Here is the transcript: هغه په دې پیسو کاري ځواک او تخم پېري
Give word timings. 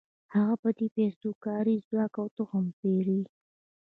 هغه 0.33 0.55
په 0.61 0.69
دې 0.77 0.87
پیسو 0.97 1.29
کاري 1.45 1.75
ځواک 1.87 2.13
او 2.21 2.27
تخم 2.37 2.65
پېري 2.79 3.21